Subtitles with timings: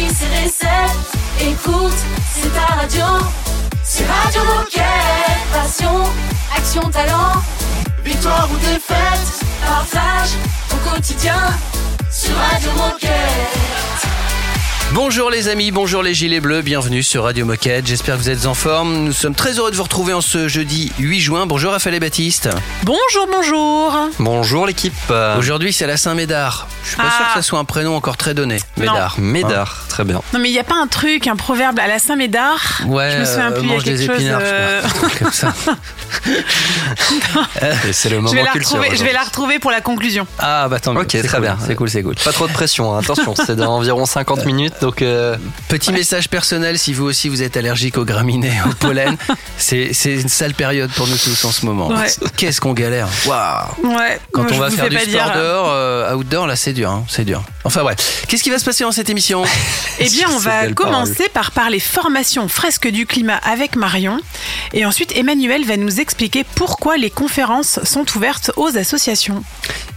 [0.00, 0.96] Paris, c'est recette.
[1.40, 1.96] Écoute,
[2.32, 3.04] c'est ta radio.
[3.82, 4.84] C'est Radio Moquette.
[5.52, 6.04] Passion,
[6.56, 7.42] action, talent.
[8.04, 10.30] Victoire ou défaite, partage
[10.72, 11.36] au quotidien
[12.10, 13.49] sur Radio Moquette.
[14.92, 17.86] Bonjour les amis, bonjour les gilets bleus, bienvenue sur Radio Moquette.
[17.86, 19.04] J'espère que vous êtes en forme.
[19.04, 21.46] Nous sommes très heureux de vous retrouver en ce jeudi 8 juin.
[21.46, 22.48] Bonjour Raphaël et Baptiste.
[22.82, 23.96] Bonjour, bonjour.
[24.18, 24.92] Bonjour l'équipe.
[25.38, 26.66] Aujourd'hui c'est la Saint-Médard.
[26.82, 27.16] Je suis pas Ah.
[27.16, 28.56] sûr que ça soit un prénom encore très donné.
[28.76, 29.14] Médard.
[29.20, 30.22] Médard, très bien.
[30.34, 33.18] Non mais il n'y a pas un truc, un proverbe à la Saint-Médard Ouais, Je
[33.20, 34.82] me souviens euh, plus, il y a mange des quelque chose, épinards, je euh,
[35.20, 35.54] comme ça.
[37.92, 38.82] C'est le moment Je vais, la culture.
[38.92, 40.26] je vais la retrouver pour la conclusion.
[40.40, 41.02] Ah bah tant mieux.
[41.02, 41.56] Ok, très cool, bien.
[41.64, 42.16] C'est cool, c'est cool.
[42.16, 42.98] Pas trop de pression, hein.
[43.00, 45.36] attention, c'est dans environ 50 minutes, donc euh,
[45.68, 49.16] Petit message personnel, si vous aussi vous êtes allergique aux graminées, au pollen,
[49.58, 51.88] c'est une sale période pour nous tous en ce moment.
[51.88, 52.10] Ouais.
[52.36, 53.08] Qu'est-ce qu'on galère?
[53.26, 53.96] Waouh.
[53.96, 54.20] Ouais.
[54.32, 55.32] Quand moi, on va faire du sport dire.
[55.34, 57.42] dehors, euh, outdoor, là c'est dur, hein, c'est dur.
[57.64, 59.44] Enfin bref, qu'est-ce qui va se passer dans cette émission?
[59.98, 64.18] Eh bien, on va commencer par parler formation fresque du climat avec Marion.
[64.72, 69.44] Et ensuite, Emmanuel va nous expliquer pourquoi les conférences sont ouvertes aux associations.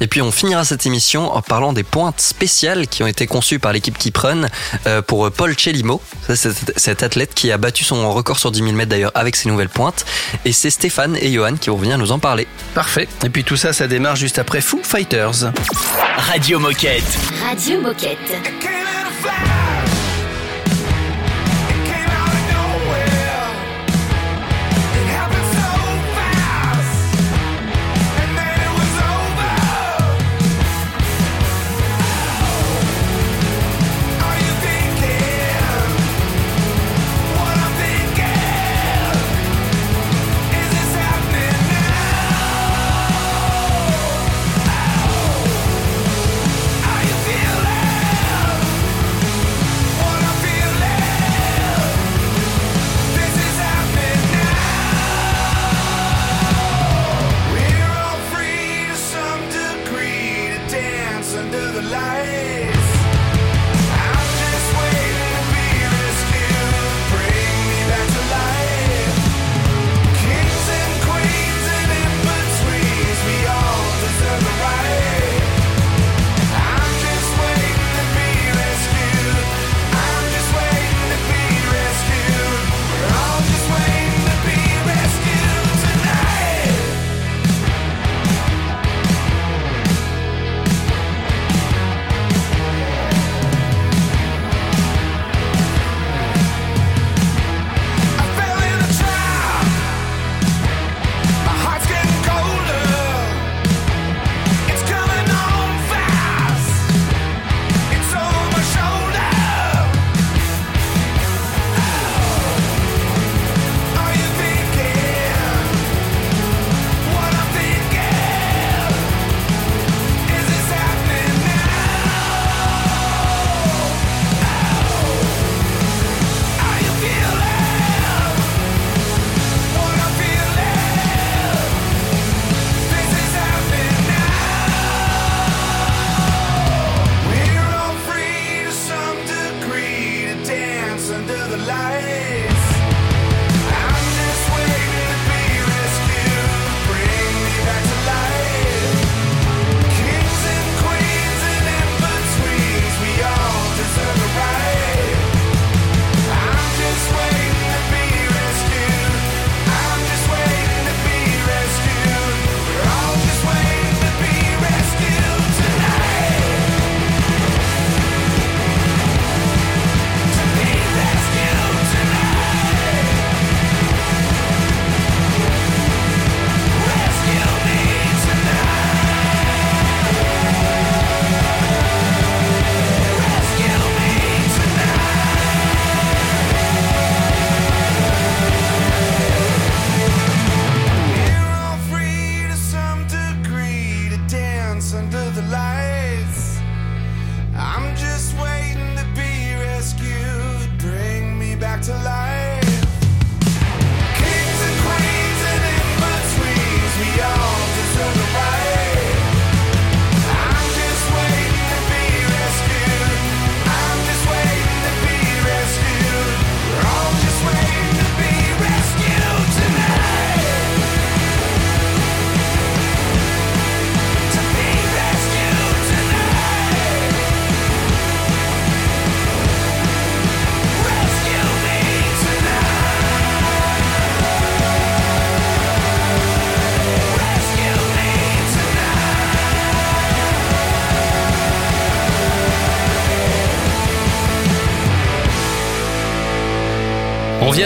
[0.02, 3.59] Et puis on finira cette émission en parlant des pointes spéciales qui ont été conçues
[3.59, 4.47] par l'équipe euh,
[5.07, 8.71] pour Paul Chelimo, Ça, c'est cet athlète qui a battu son record sur 10 000
[8.73, 10.05] mètres d'ailleurs avec ses nouvelles pointes.
[10.45, 12.47] Et c'est Stéphane et Johan qui vont venir nous en parler.
[12.73, 13.07] Parfait.
[13.23, 15.51] Et puis tout ça, ça démarre juste après Foo Fighters.
[16.17, 17.03] Radio Moquette.
[17.47, 18.17] Radio Moquette.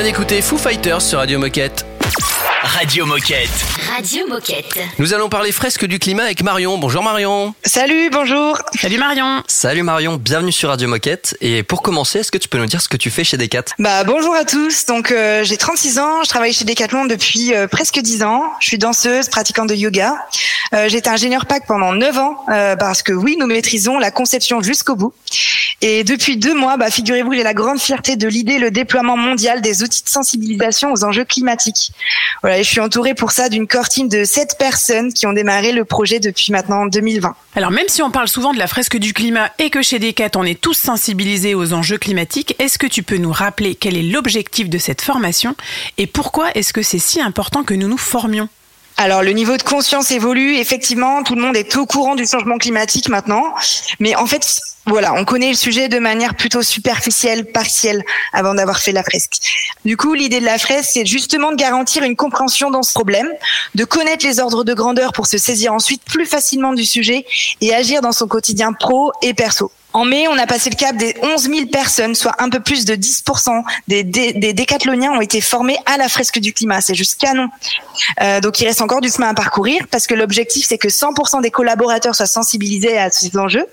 [0.07, 1.96] D'écouter Foo Fighters sur Radio Moquette.
[2.67, 3.49] Radio Moquette.
[3.95, 4.77] Radio Moquette.
[4.99, 6.77] Nous allons parler fresque du climat avec Marion.
[6.77, 7.55] Bonjour Marion.
[7.63, 8.57] Salut, bonjour.
[8.79, 9.41] Salut Marion.
[9.47, 11.37] Salut Marion, bienvenue sur Radio Moquette.
[11.39, 13.63] Et pour commencer, est-ce que tu peux nous dire ce que tu fais chez Decat?
[13.79, 14.85] Bah bonjour à tous.
[14.85, 18.43] Donc euh, j'ai 36 ans, je travaille chez Decathlon depuis euh, presque 10 ans.
[18.59, 20.13] Je suis danseuse, pratiquante de yoga.
[20.73, 24.61] Euh, J'étais ingénieur PAC pendant 9 ans euh, parce que oui, nous maîtrisons la conception
[24.61, 25.13] jusqu'au bout.
[25.81, 29.61] Et depuis deux mois, bah, figurez-vous, j'ai la grande fierté de l'idée le déploiement mondial
[29.61, 31.91] des outils de sensibilisation aux enjeux climatiques.
[32.41, 35.71] Voilà, je suis entourée pour ça d'une core team de 7 personnes qui ont démarré
[35.71, 37.35] le projet depuis maintenant 2020.
[37.55, 40.31] Alors même si on parle souvent de la fresque du climat et que chez Decat
[40.35, 44.03] on est tous sensibilisés aux enjeux climatiques, est-ce que tu peux nous rappeler quel est
[44.03, 45.55] l'objectif de cette formation
[45.97, 48.49] et pourquoi est-ce que c'est si important que nous nous formions?
[48.99, 52.57] Alors le niveau de conscience évolue, effectivement, tout le monde est au courant du changement
[52.57, 53.53] climatique maintenant,
[53.99, 58.03] mais en fait, voilà, on connaît le sujet de manière plutôt superficielle, partielle,
[58.33, 59.37] avant d'avoir fait la fresque.
[59.85, 63.29] Du coup, l'idée de la fresque, c'est justement de garantir une compréhension dans ce problème,
[63.75, 67.27] de connaître les ordres de grandeur pour se saisir ensuite plus facilement du sujet
[67.61, 69.71] et agir dans son quotidien pro et perso.
[69.93, 72.85] En mai, on a passé le cap des 11 000 personnes, soit un peu plus
[72.85, 76.81] de 10% des, des, des décathloniens ont été formés à la fresque du climat.
[76.81, 77.49] C'est juste canon.
[78.21, 81.41] Euh, donc, il reste encore du chemin à parcourir parce que l'objectif, c'est que 100%
[81.41, 83.65] des collaborateurs soient sensibilisés à ces enjeux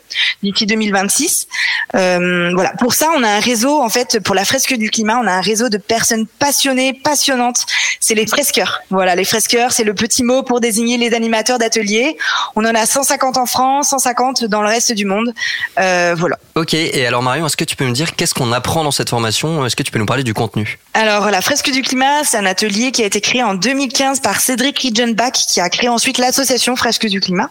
[0.42, 1.48] d'ici 2026.
[1.94, 2.70] Euh, voilà.
[2.78, 5.32] Pour ça, on a un réseau, en fait, pour la fresque du climat, on a
[5.32, 7.66] un réseau de personnes passionnées, passionnantes.
[8.00, 8.82] C'est les fresqueurs.
[8.90, 12.16] Voilà, les fresqueurs, c'est le petit mot pour désigner les animateurs d'ateliers.
[12.56, 15.34] On en a 150 en France, 150 dans le reste du monde.
[15.78, 16.38] Euh, voilà.
[16.54, 19.10] Ok, et alors Marion, est-ce que tu peux me dire qu'est-ce qu'on apprend dans cette
[19.10, 19.64] formation?
[19.66, 20.78] Est-ce que tu peux nous parler du contenu?
[20.94, 24.40] Alors, la fresque du climat, c'est un atelier qui a été créé en 2015 par
[24.40, 27.50] Cédric Ridgenbach, qui a créé ensuite l'association Fresque du climat.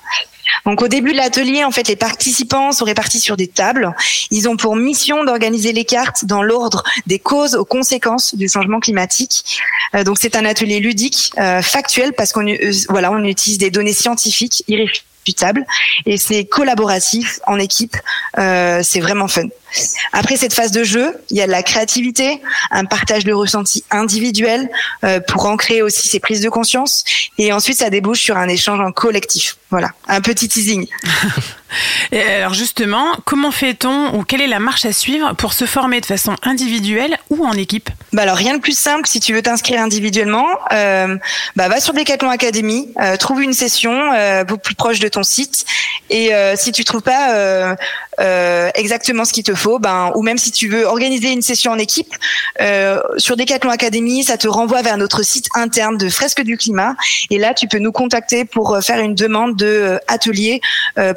[0.65, 3.93] Donc au début de l'atelier, en fait, les participants sont répartis sur des tables.
[4.31, 8.79] Ils ont pour mission d'organiser les cartes dans l'ordre des causes aux conséquences du changement
[8.79, 9.61] climatique.
[9.95, 13.71] Euh, donc c'est un atelier ludique, euh, factuel, parce qu'on euh, voilà, on utilise des
[13.71, 15.12] données scientifiques irréfutables
[16.05, 17.95] et c'est collaboratif en équipe.
[18.37, 19.47] Euh, c'est vraiment fun.
[20.11, 22.41] Après cette phase de jeu, il y a de la créativité,
[22.71, 24.69] un partage de ressentis individuels
[25.03, 27.03] euh, pour ancrer aussi ses prises de conscience,
[27.37, 29.57] et ensuite ça débouche sur un échange en collectif.
[29.71, 30.87] Voilà, un petit teasing.
[32.11, 36.05] Alors justement, comment fait-on ou quelle est la marche à suivre pour se former de
[36.05, 37.89] façon individuelle ou en équipe?
[38.11, 41.17] Bah alors rien de plus simple si tu veux t'inscrire individuellement, euh,
[41.55, 45.65] bah va sur Decathlon Academy, euh, trouve une session euh, plus proche de ton site,
[46.09, 47.75] et euh, si tu trouves pas
[48.75, 51.79] exactement ce qu'il te faut, ben ou même si tu veux organiser une session en
[51.79, 52.13] équipe,
[53.17, 56.95] sur Decathlon Academy, ça te renvoie vers notre site interne de Fresque du climat,
[57.31, 60.61] et là tu peux nous contacter pour faire une demande de atelier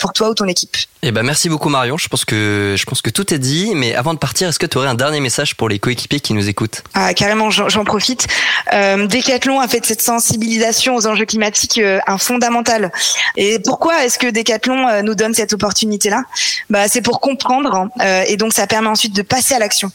[0.00, 0.76] pour toi ou ton équipe.
[1.02, 3.94] Eh ben merci beaucoup Marion, je pense que je pense que tout est dit, mais
[3.94, 6.48] avant de partir, est-ce que tu aurais un dernier message pour les coéquipiers qui nous
[6.48, 6.82] écoutent?
[6.94, 8.26] Ah, carrément, j'en profite.
[8.72, 12.90] Euh, Decathlon a fait de cette sensibilisation aux enjeux climatiques euh, un fondamental.
[13.36, 16.24] Et pourquoi est-ce que Decathlon euh, nous donne cette opportunité-là?
[16.70, 19.90] Bah, c'est pour comprendre, euh, et donc ça permet ensuite de passer à l'action.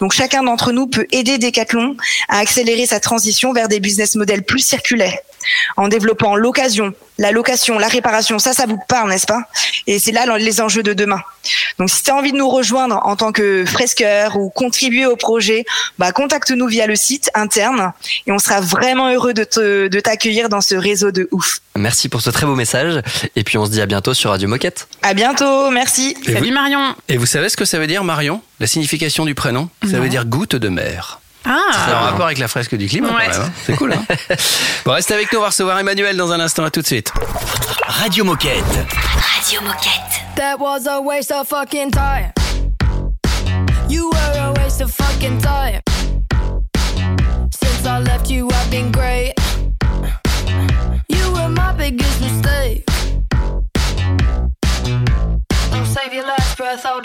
[0.00, 1.96] Donc chacun d'entre nous peut aider Decathlon
[2.28, 5.16] à accélérer sa transition vers des business models plus circulaires
[5.76, 8.38] en développant l'occasion, la location, la réparation.
[8.38, 9.42] Ça, ça vous parle, n'est-ce pas?
[9.86, 11.20] Et c'est là les enjeux de demain.
[11.78, 15.16] Donc, si tu as envie de nous rejoindre en tant que fresqueur ou contribuer au
[15.16, 15.64] projet,
[15.98, 17.92] bah, contacte-nous via le site interne
[18.26, 21.60] et on sera vraiment heureux de te- de t'accueillir dans ce réseau de ouf.
[21.76, 23.02] Merci pour ce très beau message,
[23.36, 24.88] et puis on se dit à bientôt sur Radio Moquette.
[25.02, 26.16] À bientôt, merci.
[26.26, 28.40] Et Salut vous, Marion et vous savez ce que ça veut dire Marion?
[28.60, 29.68] La signification du prénom?
[29.82, 30.02] Ça Non.
[30.02, 31.20] veut dire goutte de mer.
[31.46, 33.28] Ah C'est en rapport avec la fresque du climat Ouais.
[33.34, 33.50] hein.
[33.64, 33.92] C'est cool.
[33.92, 34.04] Hein
[34.84, 36.64] bon, restez avec nous, on va recevoir Emmanuel dans un instant.
[36.64, 37.12] À tout de suite.
[37.86, 38.64] Radio Moquette.
[38.64, 40.22] Radio Moquette.
[40.36, 42.32] That was a waste of fucking time.
[43.88, 45.80] You were a waste of fucking time.
[47.52, 49.32] Since I left you, I've been great.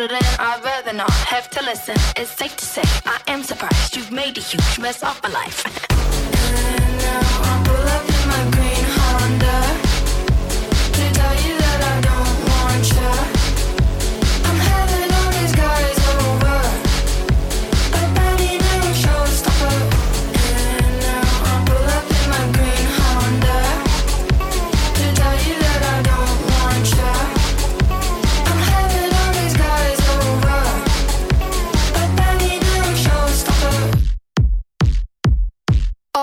[0.07, 1.95] Than I'd rather not have to listen.
[2.15, 5.61] It's safe to say I am surprised you've made a huge mess of my life.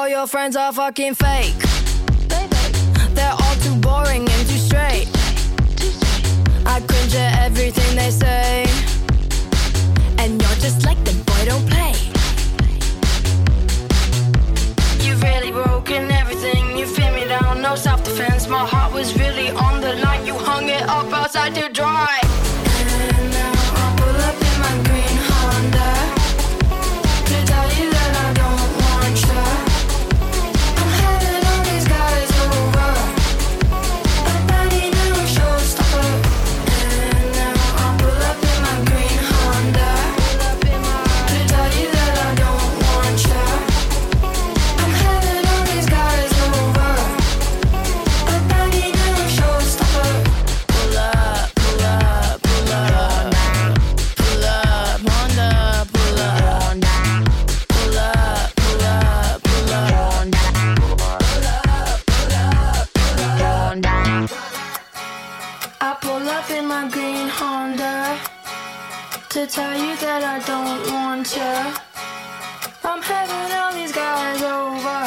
[0.08, 1.54] all your friends are fucking fake.
[3.14, 5.08] They're all too boring and too straight.
[6.64, 8.64] I cringe at everything they say.
[10.18, 11.94] And you're just like the boy, don't play.
[15.04, 16.78] You've really broken everything.
[16.78, 18.48] You feel me down, no self defense.
[18.48, 20.24] My heart was really on the line.
[20.26, 21.87] You hung it up outside your door.
[69.38, 71.56] To tell you that I don't want you.
[72.82, 75.02] I'm having all these guys over.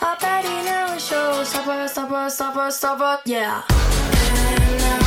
[0.00, 1.50] I bet he never shows.
[1.50, 3.62] Stopper, stopper, stopper, stopper, yeah.
[3.68, 5.03] And now I pull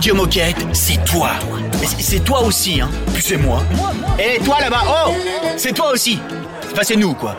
[0.00, 1.28] Radio Moquette, c'est toi.
[1.78, 2.88] Mais c'est- c'est toi aussi, hein.
[3.12, 3.62] Puis c'est moi.
[4.18, 5.12] Et toi là-bas, oh
[5.58, 6.18] C'est toi aussi.
[6.72, 7.36] Enfin, c'est nous, quoi.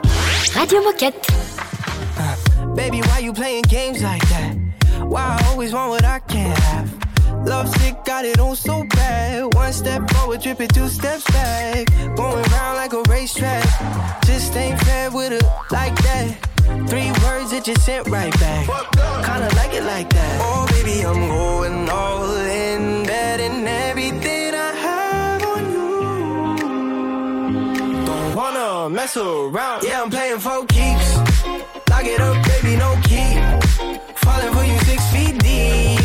[0.53, 1.25] Radio Moquette.
[2.75, 4.53] Baby, why you playing games like that?
[5.07, 6.87] Why I always want what I can't have?
[7.45, 9.53] Love sick, got it on so bad.
[9.55, 11.87] One step forward, tripping two steps back.
[12.15, 13.65] Going round like a racetrack.
[14.25, 16.37] Just ain't fair with it like that.
[16.87, 18.67] Three words that you sent right back.
[19.25, 20.39] Kinda like it like that.
[20.41, 26.55] Oh, baby, I'm going all in, betting everything I have on you.
[28.05, 29.83] Don't wanna mess around.
[29.83, 31.17] Yeah, I'm playing for keeps.
[31.89, 33.41] Lock it up, baby, no key.
[34.15, 35.99] Falling for you six feet deep.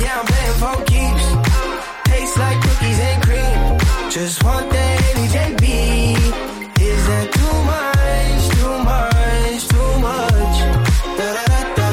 [0.00, 1.26] Yeah, I'm playing for keeps.
[2.04, 3.78] Tastes like cookies and cream.
[4.10, 4.38] Just.
[6.80, 8.42] Is that too much?
[8.56, 9.60] Too much?
[9.68, 10.56] Too much?
[11.18, 11.44] Da da
[11.76, 11.88] da.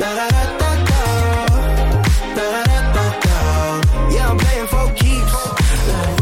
[0.00, 1.00] Da da da da da.
[2.36, 3.36] Da da da da da.
[4.14, 5.34] Yeah, I'm playing for keeps.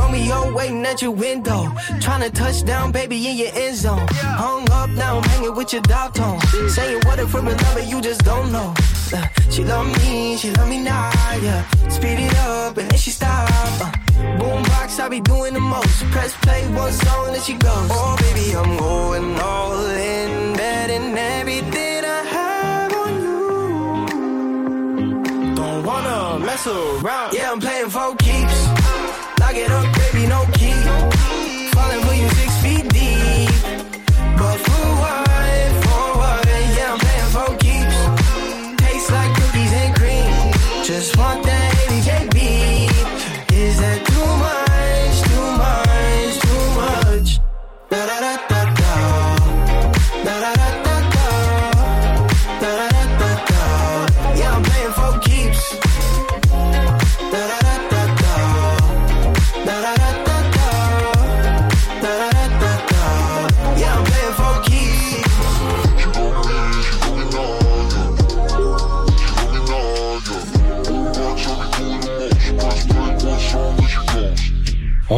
[0.01, 1.64] Romeo waiting at your window.
[2.01, 4.07] Trying to touch down, baby, in your end zone.
[4.11, 6.41] Hung up, now I'm hanging with your dog tone.
[6.69, 8.75] Saying what if we're in love and you just don't know.
[9.13, 11.11] Uh, she love me, she love me now,
[11.43, 11.65] yeah.
[11.89, 13.49] Speed it up and then she stop.
[13.81, 13.91] Uh,
[14.39, 16.05] boombox, I be doing the most.
[16.11, 17.91] Press play, one song, then she goes.
[17.91, 23.15] Oh, baby, I'm going all in, betting everything I have on
[25.49, 25.55] you.
[25.55, 27.33] Don't wanna mess around.
[27.35, 28.67] Yeah, I'm playing for keeps.
[29.41, 29.94] Lock it up,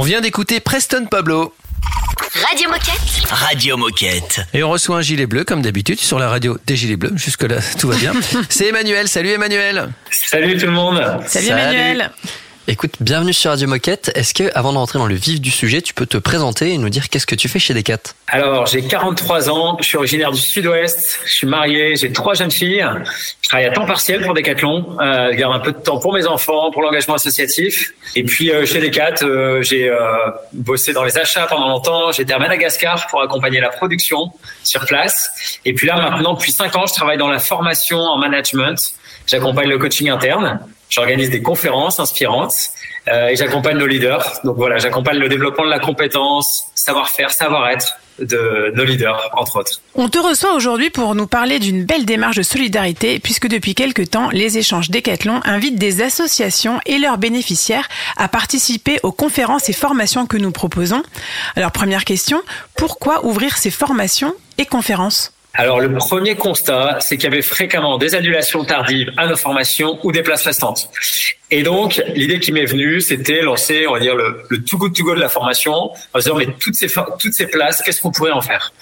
[0.06, 1.52] vient d'écouter Preston Pablo.
[2.48, 3.28] Radio Moquette.
[3.28, 4.40] Radio Moquette.
[4.54, 7.10] Et on reçoit un gilet bleu, comme d'habitude, sur la radio des gilets bleus.
[7.16, 8.12] Jusque-là, tout va bien.
[8.48, 9.08] C'est Emmanuel.
[9.08, 9.88] Salut Emmanuel.
[10.12, 10.98] Salut tout le monde.
[11.26, 11.60] Salut, Salut.
[11.60, 12.12] Emmanuel.
[12.68, 14.10] Écoute, bienvenue sur Radio Moquette.
[14.16, 16.78] Est-ce que, avant de rentrer dans le vif du sujet, tu peux te présenter et
[16.78, 18.00] nous dire qu'est-ce que tu fais chez Decat?
[18.26, 22.50] Alors, j'ai 43 ans, je suis originaire du Sud-Ouest, je suis marié, j'ai trois jeunes
[22.50, 22.84] filles,
[23.40, 26.12] je travaille à temps partiel pour Decathlon, euh, je garde un peu de temps pour
[26.12, 27.92] mes enfants, pour l'engagement associatif.
[28.16, 30.16] Et puis euh, chez Decat, euh, j'ai euh,
[30.52, 34.32] bossé dans les achats pendant longtemps, j'étais à Madagascar pour accompagner la production
[34.64, 35.60] sur place.
[35.64, 38.76] Et puis là, maintenant, depuis cinq ans, je travaille dans la formation en management.
[39.28, 42.54] J'accompagne le coaching interne, j'organise des conférences inspirantes
[43.08, 44.40] euh, et j'accompagne nos leaders.
[44.44, 49.80] Donc voilà, j'accompagne le développement de la compétence, savoir-faire, savoir-être de nos leaders, entre autres.
[49.94, 54.10] On te reçoit aujourd'hui pour nous parler d'une belle démarche de solidarité, puisque depuis quelques
[54.10, 59.74] temps, les échanges Décathlon invitent des associations et leurs bénéficiaires à participer aux conférences et
[59.74, 61.02] formations que nous proposons.
[61.56, 62.42] Alors première question,
[62.74, 65.32] pourquoi ouvrir ces formations et conférences?
[65.58, 69.98] Alors le premier constat, c'est qu'il y avait fréquemment des annulations tardives à nos formations
[70.02, 70.90] ou des places restantes.
[71.50, 74.94] Et donc l'idée qui m'est venue, c'était lancer, on va dire le, le tout good
[74.94, 78.02] to go de la formation, en se disant mais toutes ces toutes ces places, qu'est-ce
[78.02, 78.72] qu'on pourrait en faire?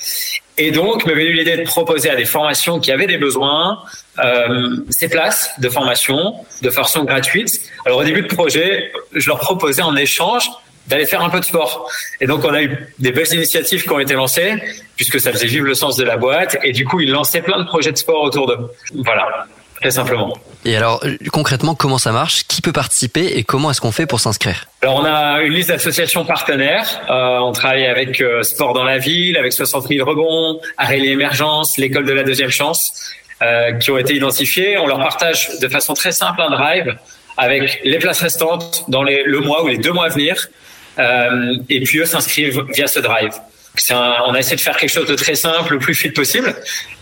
[0.59, 3.83] Et donc m'est venue l'idée de proposer à des formations qui avaient des besoins
[4.19, 7.61] euh, ces places de formation de façon gratuite.
[7.87, 10.49] Alors au début de projet, je leur proposais en échange
[10.87, 11.91] d'aller faire un peu de sport.
[12.21, 14.55] Et donc, on a eu des belles initiatives qui ont été lancées,
[14.97, 16.59] puisque ça faisait vivre le sens de la boîte.
[16.62, 18.71] Et du coup, ils lançaient plein de projets de sport autour d'eux.
[18.95, 19.47] Voilà,
[19.81, 20.37] très simplement.
[20.64, 22.47] Et alors, concrètement, comment ça marche?
[22.47, 24.67] Qui peut participer et comment est-ce qu'on fait pour s'inscrire?
[24.83, 27.00] Alors, on a une liste d'associations partenaires.
[27.11, 31.76] Euh, on travaille avec euh, Sport dans la ville, avec 60 000 rebonds, Arrêt Émergence,
[31.79, 33.12] l'école de la deuxième chance,
[33.43, 34.79] euh, qui ont été identifiés.
[34.79, 36.97] On leur partage de façon très simple un drive
[37.37, 40.49] avec les places restantes dans les, le mois ou les deux mois à venir.
[40.98, 43.32] Euh, et puis eux s'inscrivent via ce drive.
[43.90, 46.54] Un, on a essayé de faire quelque chose de très simple, le plus fluide possible,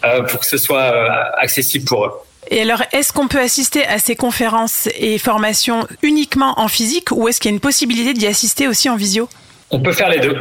[0.04, 2.12] euh, pour que ce soit euh, accessible pour eux.
[2.50, 7.28] Et alors, est-ce qu'on peut assister à ces conférences et formations uniquement en physique ou
[7.28, 9.28] est-ce qu'il y a une possibilité d'y assister aussi en visio?
[9.70, 10.36] On peut faire les deux.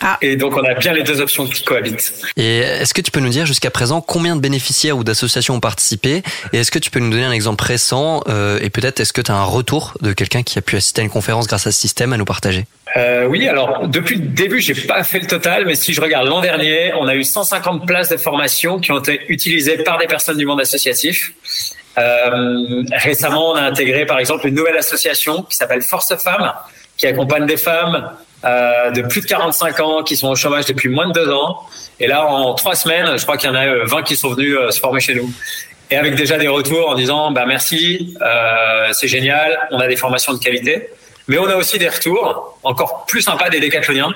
[0.00, 0.18] Ah.
[0.22, 2.12] Et donc on a bien les deux options qui cohabitent.
[2.36, 5.60] Et est-ce que tu peux nous dire jusqu'à présent combien de bénéficiaires ou d'associations ont
[5.60, 6.22] participé?
[6.52, 9.20] Et est-ce que tu peux nous donner un exemple récent euh, Et peut-être est-ce que
[9.20, 11.72] tu as un retour de quelqu'un qui a pu assister à une conférence grâce à
[11.72, 12.66] ce système à nous partager?
[12.96, 16.26] Euh, Oui, alors depuis le début, j'ai pas fait le total, mais si je regarde
[16.26, 20.06] l'an dernier, on a eu 150 places de formation qui ont été utilisées par des
[20.06, 21.32] personnes du monde associatif.
[21.98, 26.52] Euh, récemment, on a intégré par exemple une nouvelle association qui s'appelle Force Femmes,
[27.00, 28.10] qui accompagne des femmes
[28.44, 31.60] euh, de plus de 45 ans qui sont au chômage depuis moins de deux ans.
[31.98, 34.56] Et là, en trois semaines, je crois qu'il y en a 20 qui sont venus
[34.56, 35.30] euh, se former chez nous.
[35.90, 39.96] Et avec déjà des retours en disant, bah merci, euh, c'est génial, on a des
[39.96, 40.90] formations de qualité.
[41.26, 44.12] Mais on a aussi des retours encore plus sympas des décathloniens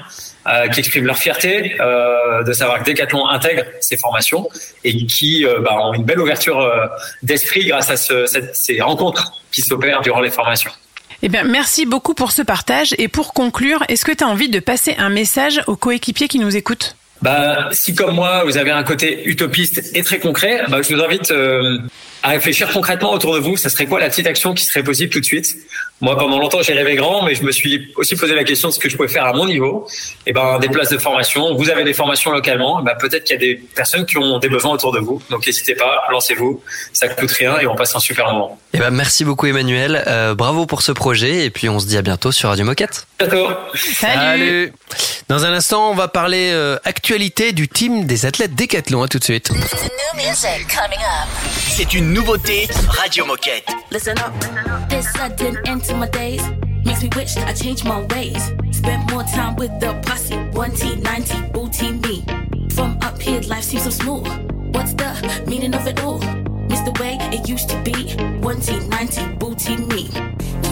[0.47, 4.49] euh, qui expriment leur fierté euh, de savoir que Decathlon intègre ces formations
[4.83, 6.71] et qui euh, bah, ont une belle ouverture
[7.23, 10.73] d'esprit grâce à ce, ces rencontres qui s'opèrent durant les formations.
[11.23, 12.95] Eh bien, merci beaucoup pour ce partage.
[12.99, 16.39] Et pour conclure, est-ce que tu as envie de passer un message aux coéquipiers qui
[16.39, 16.97] nous écoutent?
[17.23, 21.03] Bah, si comme moi, vous avez un côté utopiste et très concret, bah, je vous
[21.03, 21.79] invite euh,
[22.25, 23.59] à réfléchir concrètement autour de vous.
[23.59, 25.55] Ça serait quoi la petite action qui serait possible tout de suite?
[26.01, 28.75] Moi, pendant longtemps, j'ai rêvé grand, mais je me suis aussi posé la question de
[28.75, 29.87] ce que je pouvais faire à mon niveau.
[30.27, 31.55] Et eh ben, des places de formation.
[31.55, 32.83] Vous avez des formations localement.
[32.83, 35.23] Bah, peut-être qu'il y a des personnes qui ont des besoins autour de vous.
[35.31, 36.63] Donc, n'hésitez pas, lancez-vous.
[36.95, 38.59] Ça coûte rien et on passe un super moment.
[38.73, 40.03] Et eh ben, merci beaucoup, Emmanuel.
[40.07, 41.45] Euh, bravo pour ce projet.
[41.45, 43.07] Et puis, on se dit à bientôt sur Radio Moquette.
[43.19, 43.49] Bientôt.
[43.75, 44.73] Salut.
[45.29, 49.03] Dans un instant, on va parler euh, actualité du team des athlètes Décathlon.
[49.03, 49.51] À tout de suite.
[51.69, 53.67] C'est une nouveauté Radio Moquette.
[53.91, 54.33] Listen up.
[54.89, 56.43] This sudden end to my days
[56.85, 58.53] makes me wish I changed my ways.
[58.71, 60.37] Spent more time with the posse.
[60.53, 62.25] 1T, 90, booty me.
[62.71, 64.25] From up here, life seems so small.
[64.73, 66.21] What's the meaning of it all?
[66.69, 67.93] Miss the way it used to be.
[67.93, 70.09] 1T, 90, booty me.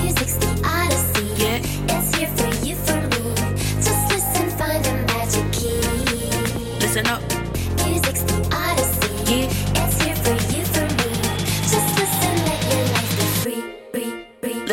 [0.00, 1.26] Music's the odyssey.
[1.42, 1.58] Yeah.
[1.88, 3.34] It's here for you, for me.
[3.82, 6.78] Just listen, find the magic key.
[6.78, 7.31] Listen up.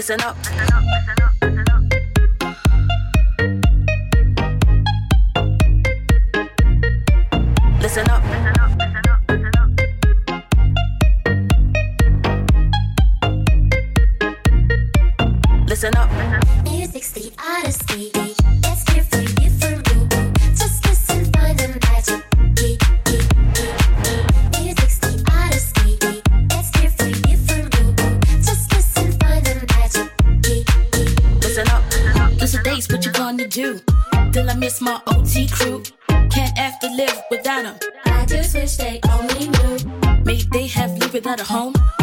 [0.09, 0.37] Listen up.
[0.43, 0.78] Listen
[41.29, 41.98] have lived without a home?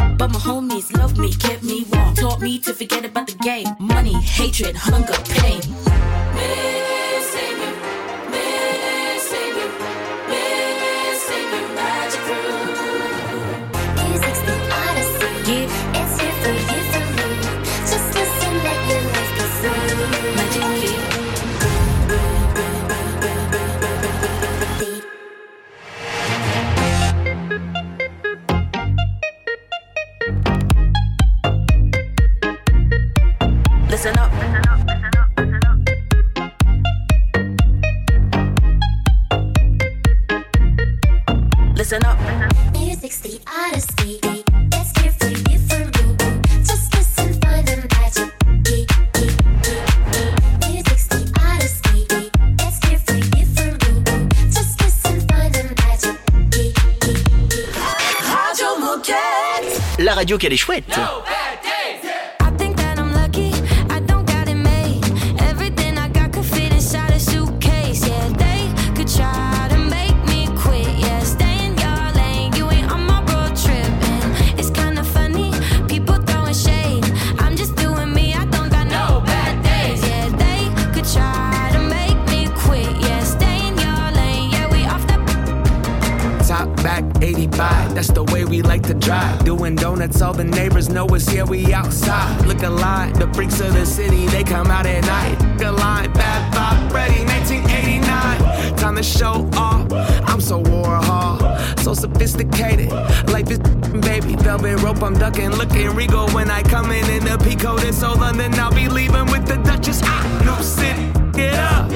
[93.36, 95.38] Freaks of the city, they come out at night.
[95.60, 98.76] Look line, bad vibe, ready, 1989.
[98.76, 99.92] Time to show off,
[100.26, 101.38] I'm so Warhol,
[101.80, 102.90] so sophisticated.
[103.28, 103.58] Life is
[104.08, 107.76] baby, velvet rope, I'm ducking, looking regal when I come in in the Pico.
[107.76, 110.00] This old London, I'll be leaving with the Duchess.
[110.02, 111.90] Ah, New City, get up.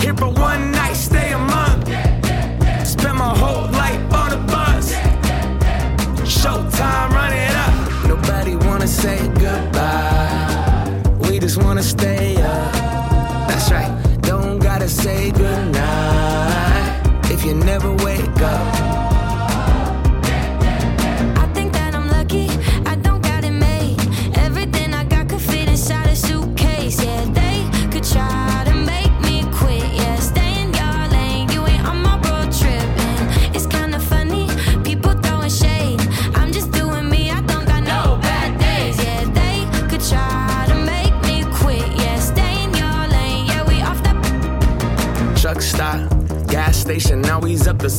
[0.00, 1.88] Here for one night, stay a month.
[2.86, 4.94] Spend my whole life on the bus.
[6.24, 8.08] Showtime, run it up.
[8.08, 9.28] Nobody wanna say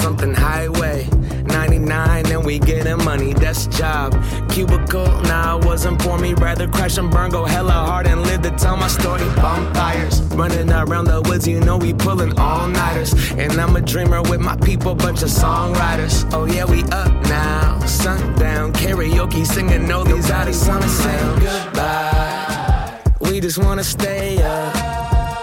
[0.03, 1.07] something highway.
[1.45, 4.11] 99 and we getting money, that's job.
[4.49, 6.33] Cubicle, nah, it wasn't for me.
[6.33, 9.23] Rather crash and burn, go hella hard and live to tell my story.
[9.37, 13.13] Bonfires, running around the woods, you know we pulling all nighters.
[13.31, 16.29] And I'm a dreamer with my people, bunch of songwriters.
[16.33, 23.01] Oh yeah, we up now, sundown, karaoke, singing all these artists wanna say goodbye.
[23.21, 24.73] We just wanna stay up.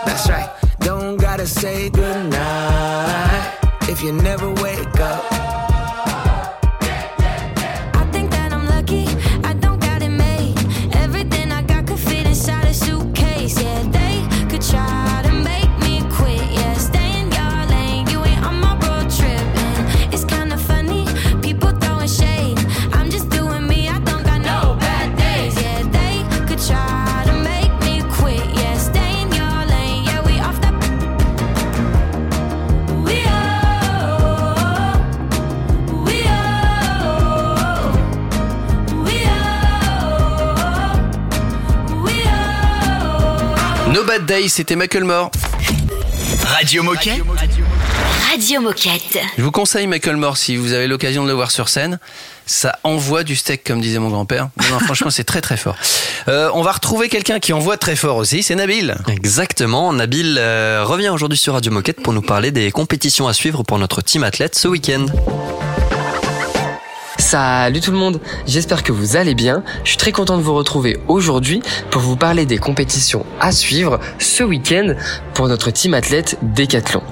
[0.04, 0.50] That's right.
[0.80, 3.29] Don't gotta say goodnight
[3.90, 5.39] if you never wake up.
[44.30, 45.32] Day, c'était Macklemore.
[46.44, 47.20] Radio Moquette.
[48.30, 49.18] Radio Moquette.
[49.36, 51.98] Je vous conseille Macklemore si vous avez l'occasion de le voir sur scène.
[52.46, 54.50] Ça envoie du steak, comme disait mon grand-père.
[54.62, 55.74] Non, non, franchement, c'est très très fort.
[56.28, 58.94] Euh, on va retrouver quelqu'un qui envoie très fort aussi, c'est Nabil.
[59.08, 63.64] Exactement, Nabil euh, revient aujourd'hui sur Radio Moquette pour nous parler des compétitions à suivre
[63.64, 65.06] pour notre team athlète ce week-end.
[67.30, 69.62] Salut tout le monde, j'espère que vous allez bien.
[69.84, 71.62] Je suis très content de vous retrouver aujourd'hui
[71.92, 74.94] pour vous parler des compétitions à suivre ce week-end
[75.32, 77.04] pour notre team athlète Décathlon.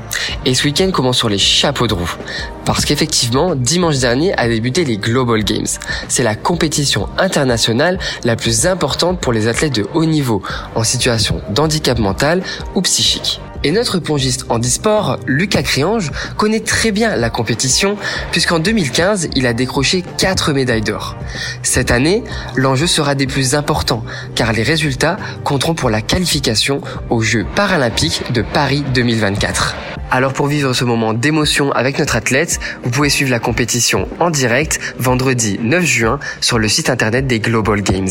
[0.45, 2.17] Et ce week-end commence sur les chapeaux de roue.
[2.65, 5.69] Parce qu'effectivement, dimanche dernier a débuté les Global Games.
[6.09, 10.43] C'est la compétition internationale la plus importante pour les athlètes de haut niveau
[10.75, 12.43] en situation d'handicap mental
[12.75, 13.41] ou psychique.
[13.65, 17.97] Et notre pongiste en e-sport, Lucas Criange, connaît très bien la compétition
[18.31, 21.17] puisqu'en 2015, il a décroché 4 médailles d'or.
[21.63, 22.23] Cette année,
[22.55, 28.33] l'enjeu sera des plus importants car les résultats compteront pour la qualification aux Jeux paralympiques
[28.33, 29.75] de Paris 2024.
[30.11, 34.31] Alors pour vivre ce moment d'émotion avec notre athlète, vous pouvez suivre la compétition en
[34.31, 38.09] direct vendredi 9 juin sur le site internet des Global Games.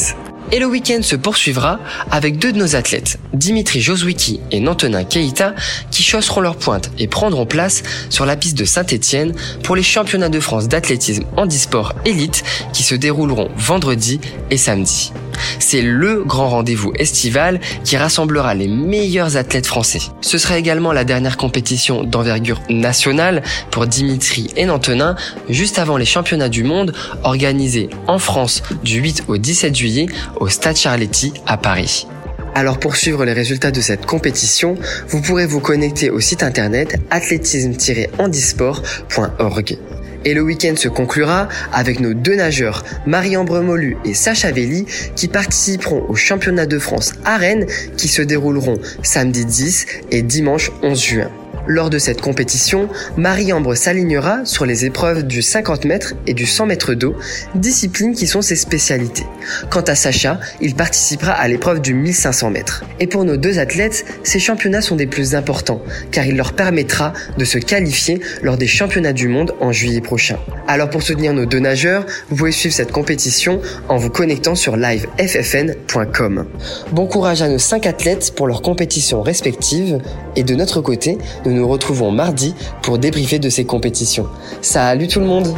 [0.52, 1.80] Et le week-end se poursuivra
[2.10, 5.54] avec deux de nos athlètes, Dimitri Joswicki et Nantenin Keita,
[5.92, 9.34] qui chausseront leur pointe et prendront place sur la piste de Saint-Étienne
[9.64, 15.12] pour les championnats de France d'athlétisme handisport élite qui se dérouleront vendredi et samedi.
[15.60, 20.00] C'est le grand rendez-vous estival qui rassemblera les meilleurs athlètes français.
[20.22, 25.16] Ce sera également la dernière compétition d'envergure nationale pour Dimitri et Nantenin
[25.50, 30.06] juste avant les championnats du monde organisés en France du 8 au 17 juillet
[30.40, 32.08] au Stade Charletti à Paris.
[32.56, 34.78] Alors pour suivre les résultats de cette compétition,
[35.10, 39.78] vous pourrez vous connecter au site internet athlétisme-handisport.org.
[40.26, 45.28] Et le week-end se conclura avec nos deux nageurs, Marie-Ambre Molu et Sacha Velli, qui
[45.28, 47.66] participeront aux championnats de France à Rennes
[47.98, 51.32] qui se dérouleront samedi 10 et dimanche 11 juin.
[51.68, 56.68] Lors de cette compétition, Marie-Ambre s'alignera sur les épreuves du 50 mètres et du 100
[56.68, 57.16] mètres d'eau,
[57.56, 59.26] disciplines qui sont ses spécialités.
[59.70, 62.86] Quant à Sacha, il participera à l'épreuve du 1500 mètres.
[63.02, 67.12] Et pour nos deux athlètes, ces championnats sont des plus importants, car il leur permettra
[67.38, 70.38] de se qualifier lors des championnats du monde en juillet prochain.
[70.68, 74.78] Alors pour soutenir nos deux nageurs, vous pouvez suivre cette compétition en vous connectant sur
[74.78, 76.46] liveffn.com.
[76.92, 80.00] Bon courage à nos cinq athlètes pour leurs compétitions respectives,
[80.36, 84.28] et de notre côté, nous nous retrouvons mardi pour débriefer de ces compétitions.
[84.62, 85.56] Salut tout le monde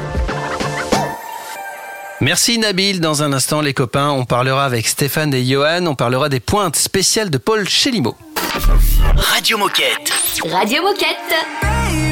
[2.22, 3.00] Merci Nabil.
[3.00, 6.76] Dans un instant, les copains, on parlera avec Stéphane et Johan, on parlera des pointes
[6.76, 8.16] spéciales de Paul Chélimeau.
[9.16, 10.12] Radio Moquette.
[10.52, 12.09] Radio Moquette.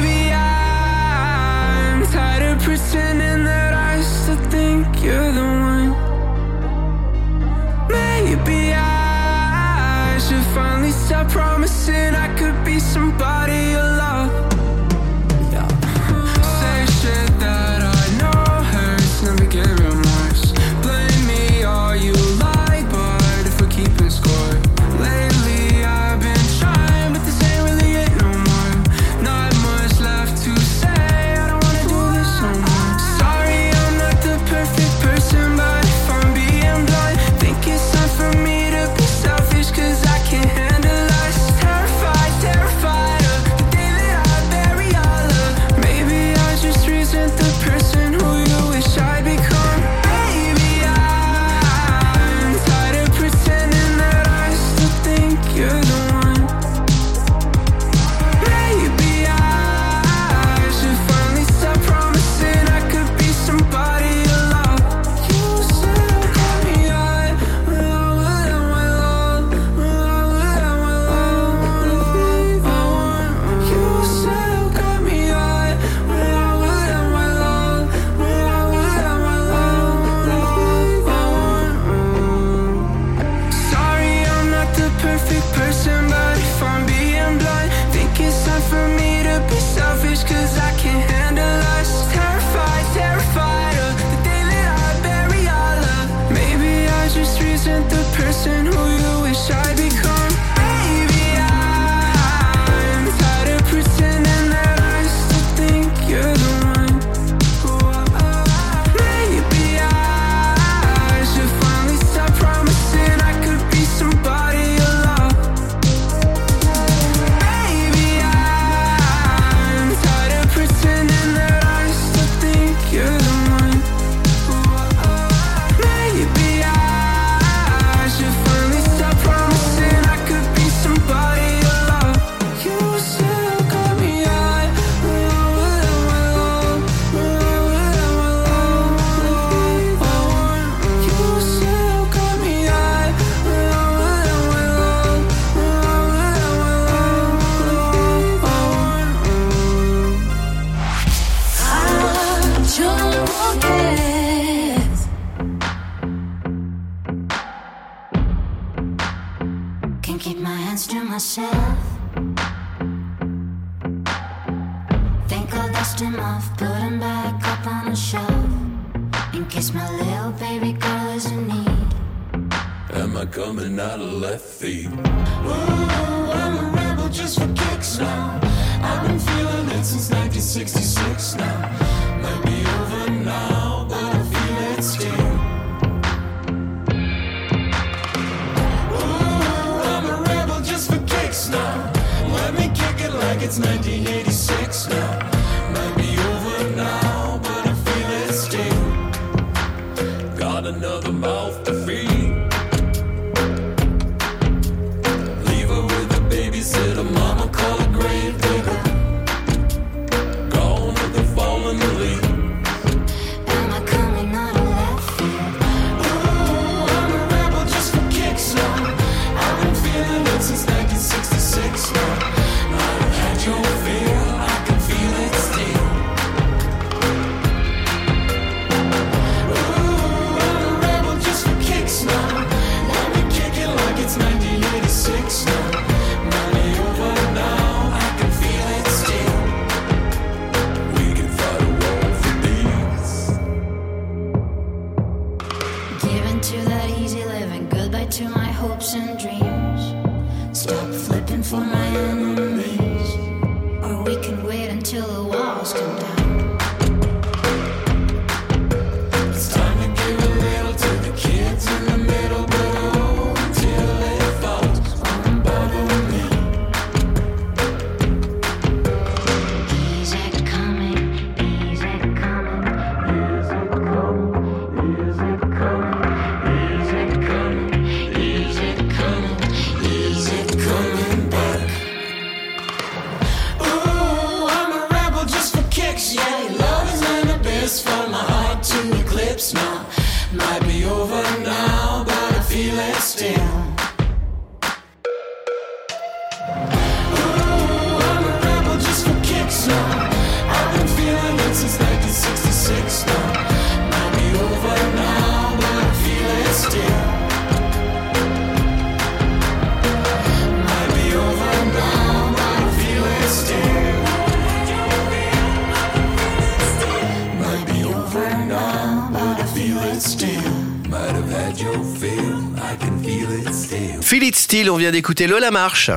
[324.66, 325.88] On vient d'écouter Lola Marche.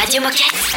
[0.00, 0.76] Radio Moquette.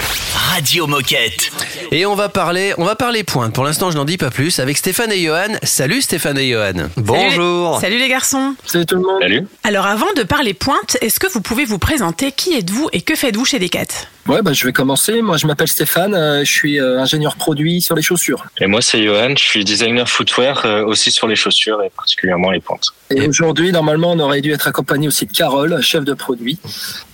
[0.52, 1.52] Radio Moquette.
[1.92, 3.56] Et on va parler, on va parler pointe.
[3.56, 5.58] Pour l'instant, je n'en dis pas plus avec Stéphane et Johan.
[5.64, 6.90] Salut Stéphane et Johan.
[6.96, 7.80] Bonjour.
[7.82, 8.54] Salut les garçons.
[8.66, 9.20] Salut tout le monde.
[9.20, 9.48] Salut.
[9.68, 13.16] Alors avant de parler pointe, est-ce que vous pouvez vous présenter Qui êtes-vous et que
[13.16, 13.86] faites-vous chez Decat?
[14.28, 15.24] Ouais, bah, je vais commencer.
[15.24, 16.14] Moi, je m'appelle Stéphane.
[16.14, 18.46] euh, je suis euh, ingénieur produit sur les chaussures.
[18.60, 22.52] Et moi, c'est Johan, je suis designer footwear euh, aussi sur les chaussures et particulièrement
[22.52, 22.90] les pointes.
[23.10, 26.60] Et aujourd'hui, normalement, on aurait dû être accompagné aussi de Carole, chef de produit,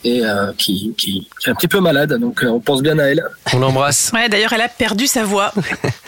[0.06, 2.14] et euh, qui, qui, qui est un petit peu malade.
[2.20, 3.24] Donc, euh, on pense bien à elle.
[3.54, 4.12] On l'embrasse.
[4.14, 5.54] Ouais, d'ailleurs, elle a perdu sa voix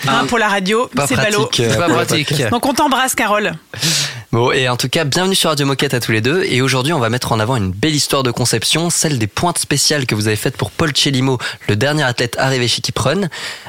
[0.07, 0.89] Hein, pour la radio.
[0.93, 1.49] Pas C'est ballot.
[1.77, 2.33] pas pratique.
[2.49, 3.53] Donc on t'embrasse, Carole.
[4.33, 6.32] Bon, et en tout cas, bienvenue sur Radio Moquette à tous les deux.
[6.41, 9.57] Et aujourd'hui, on va mettre en avant une belle histoire de conception, celle des pointes
[9.57, 13.21] spéciales que vous avez faites pour Paul Chelimo, le dernier athlète arrivé chez Keep Run.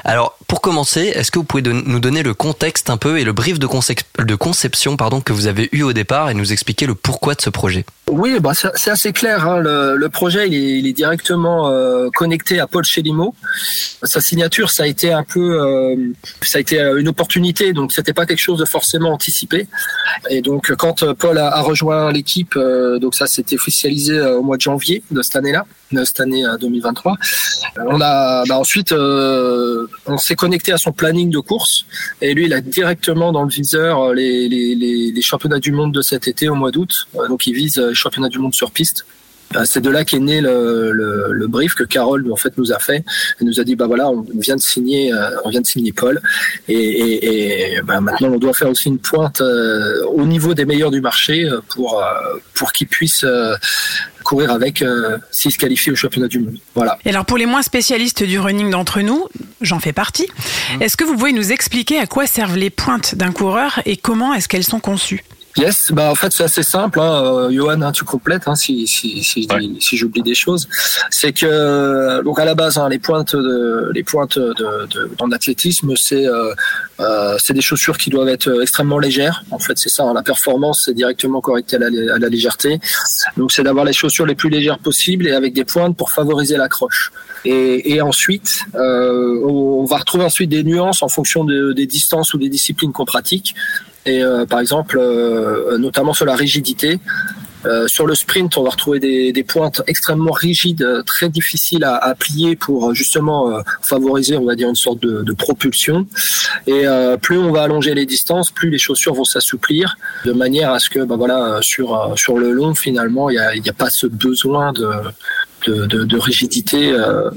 [0.03, 3.33] Alors, pour commencer, est-ce que vous pouvez nous donner le contexte un peu et le
[3.33, 6.95] brief de, concep- de conception que vous avez eu au départ et nous expliquer le
[6.95, 7.85] pourquoi de ce projet?
[8.09, 9.47] Oui, bah, c'est assez clair.
[9.47, 9.59] hein.
[9.59, 13.33] Le, projet, il est, directement euh, connecté à Paul Chelimo.
[14.03, 15.95] Sa signature, ça a été un peu, euh,
[16.41, 17.73] ça a été euh, une opportunité.
[17.73, 19.67] Donc, c'était pas quelque chose de forcément anticipé.
[20.29, 22.57] Et donc, quand Paul a, rejoint l'équipe,
[23.01, 26.57] donc ça s'était officialisé au mois de janvier de cette année-là, de cette année euh,
[26.57, 27.13] 2023.
[27.13, 31.85] Euh, On a bah, ensuite, on s'est connecté à son planning de course.
[32.21, 36.27] Et lui, il a directement dans le viseur euh, les, championnats du monde de cet
[36.27, 37.07] été au mois d'août.
[37.15, 39.05] Euh, Donc, il vise euh, les championnats du monde sur piste.
[39.55, 42.71] Euh, C'est de là qu'est né le, le, le brief que Carole en fait nous
[42.71, 43.03] a fait.
[43.39, 45.93] Elle nous a dit bah voilà on vient de signer euh, on vient de signer
[45.93, 46.21] Paul
[46.67, 50.65] et, et, et bah, maintenant on doit faire aussi une pointe euh, au niveau des
[50.65, 52.05] meilleurs du marché pour euh,
[52.53, 53.55] pour qu'ils puissent euh,
[54.23, 56.57] courir avec euh, s'ils se qualifient au championnat du monde.
[56.73, 56.97] Voilà.
[57.05, 59.27] Et alors pour les moins spécialistes du running d'entre nous,
[59.61, 60.27] j'en fais partie,
[60.81, 64.33] est-ce que vous pouvez nous expliquer à quoi servent les pointes d'un coureur et comment
[64.33, 65.23] est-ce qu'elles sont conçues?
[65.57, 66.99] Yes, bah en fait c'est assez simple.
[66.99, 67.23] Hein.
[67.23, 69.47] Euh, Johan, hein, tu complètes hein, si si si,
[69.79, 70.67] si j'oublie des choses.
[71.09, 74.53] C'est que donc à la base hein, les pointes de les pointes de,
[74.87, 76.53] de dans l'athlétisme c'est euh,
[76.99, 79.43] euh, c'est des chaussures qui doivent être extrêmement légères.
[79.51, 80.03] En fait c'est ça.
[80.03, 80.13] hein.
[80.13, 82.79] La performance c'est directement correctée à la, à la légèreté.
[83.37, 86.57] Donc c'est d'avoir les chaussures les plus légères possibles et avec des pointes pour favoriser
[86.57, 87.11] l'accroche.
[87.45, 91.85] Et, et ensuite, euh, on on va retrouver ensuite des nuances en fonction de- des
[91.85, 93.53] distances ou des disciplines qu'on pratique.
[94.05, 96.99] Et euh, par exemple, euh, notamment sur la rigidité.
[97.65, 102.55] Euh, sur le sprint, on va retrouver des, pointes extrêmement rigides, très difficiles à, plier
[102.55, 106.05] pour justement favoriser, on va dire, une sorte de, propulsion.
[106.67, 106.83] Et
[107.23, 110.91] plus on va allonger les distances, plus les chaussures vont s'assouplir, de manière à ce
[110.91, 114.71] que, bah voilà, sur sur le long, finalement, il n'y y a pas ce besoin
[114.71, 114.87] de
[115.65, 117.29] de, de, de rigidité euh,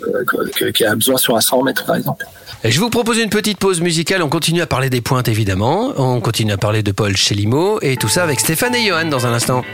[0.86, 2.24] a besoin sur un 100 mètres, par exemple.
[2.64, 4.22] Et Je vous propose une petite pause musicale.
[4.22, 5.92] On continue à parler des pointes évidemment.
[5.96, 9.26] On continue à parler de Paul Chelimo et tout ça avec Stéphane et Johan dans
[9.26, 9.64] un instant.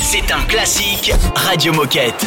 [0.00, 2.26] C'est un classique Radio Moquette.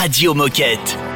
[0.00, 1.09] Radio Moquette.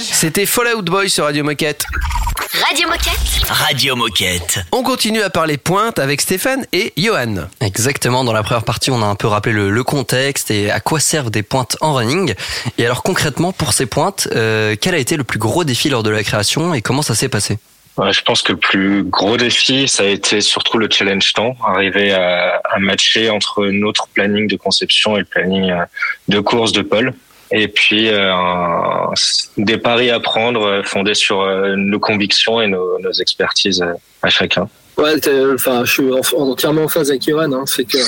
[0.00, 1.84] C'était Fallout Boy sur Radio Moquette.
[2.68, 3.48] Radio Moquette.
[3.48, 4.60] Radio Moquette.
[4.70, 7.48] On continue à parler pointe avec Stéphane et Johan.
[7.60, 10.78] Exactement, dans la première partie, on a un peu rappelé le, le contexte et à
[10.78, 12.34] quoi servent des pointes en running.
[12.78, 16.04] Et alors concrètement, pour ces pointes, euh, quel a été le plus gros défi lors
[16.04, 17.58] de la création et comment ça s'est passé?
[17.96, 21.56] Ouais, je pense que le plus gros défi, ça a été surtout le challenge temps,
[21.66, 25.84] arriver à, à matcher entre notre planning de conception et le planning euh,
[26.28, 27.12] de course de Paul.
[27.50, 28.30] Et puis euh,
[29.56, 33.84] des paris à prendre euh, fondés sur euh, nos convictions et nos, expertises
[34.22, 34.68] à chacun.
[34.98, 35.14] Ouais,
[35.54, 37.52] enfin, je suis en- entièrement en phase avec Johan.
[37.52, 37.98] Hein, c'est que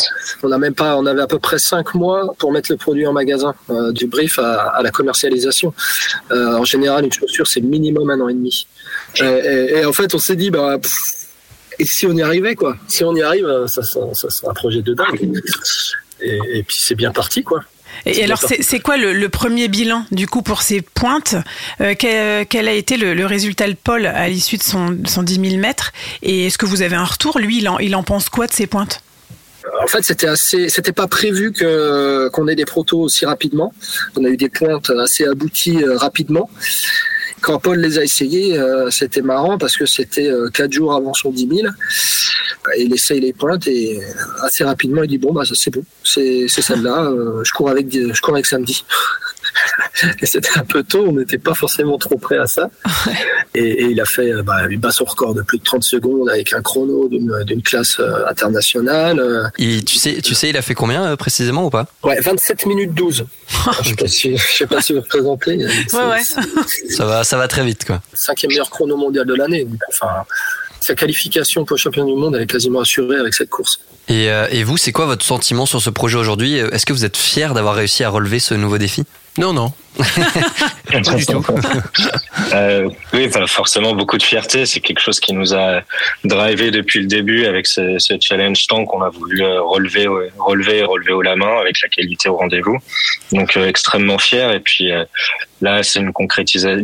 [0.43, 3.12] on même pas, on avait à peu près cinq mois pour mettre le produit en
[3.12, 3.55] magasin,
[3.93, 5.72] du brief à, la commercialisation.
[6.32, 8.66] En général, une chaussure, c'est minimum un an et demi.
[9.20, 10.78] Et, en fait, on s'est dit, bah,
[11.78, 12.76] et si on y arrivait, quoi?
[12.88, 15.32] Si on y arrive, ça, ça, ça sera un projet de dingue.
[16.20, 17.61] Et, et puis c'est bien parti, quoi.
[18.07, 21.36] Et alors, c'est quoi le, le premier bilan du coup pour ces pointes
[21.80, 25.22] Euh, quel, quel a été le, le résultat de Paul à l'issue de son, son
[25.22, 28.03] 10 000 mètres Et est-ce que vous avez un retour Lui, il en, il en
[28.03, 29.03] pense quoi de ces pointes
[29.82, 33.72] En fait, c'était assez, c'était pas prévu que qu'on ait des protos aussi rapidement.
[34.16, 36.49] On a eu des pointes assez abouties euh, rapidement.
[37.41, 41.14] Quand Paul les a essayés, euh, c'était marrant parce que c'était euh, quatre jours avant
[41.14, 41.68] son 10 000.
[42.78, 45.82] Il essaye les pointes et euh, assez rapidement il dit bon bah ça, c'est bon,
[46.05, 47.11] c'est celle-là.
[47.43, 48.84] je cours avec je cours avec samedi.
[50.21, 52.71] et c'était un peu tôt, on n'était pas forcément trop prêt à ça.
[53.55, 55.83] Et, et il a fait, euh, bah, il bat son record de plus de 30
[55.83, 59.19] secondes avec un chrono d'une classe euh, internationale.
[59.21, 61.87] euh, Et tu sais, tu sais, il a fait combien euh, précisément ou pas?
[62.03, 63.27] Ouais, 27 minutes 12.
[63.83, 65.59] je sais pas si, je sais pas si vous représentez.
[65.89, 68.01] Ça va, ça va très vite quoi.
[68.15, 69.67] Cinquième meilleur chrono mondial de l'année.
[69.89, 70.25] Enfin,
[70.81, 73.81] sa qualification pour le champion du monde, elle est quasiment assurée avec cette course.
[74.09, 76.57] Et, euh, et vous, c'est quoi votre sentiment sur ce projet aujourd'hui?
[76.57, 79.05] Est-ce que vous êtes fier d'avoir réussi à relever ce nouveau défi?
[79.39, 79.72] Non, non.
[80.93, 81.45] Pas du tout.
[82.53, 84.66] Euh, oui, enfin, forcément beaucoup de fierté.
[84.66, 85.83] C'est quelque chose qui nous a
[86.24, 90.83] drivé depuis le début avec ce, ce challenge temps qu'on a voulu euh, relever, relever,
[90.83, 92.76] relever haut la main avec la qualité au rendez-vous.
[93.31, 94.51] Donc euh, extrêmement fier.
[94.51, 95.05] Et puis euh,
[95.61, 96.12] là, c'est une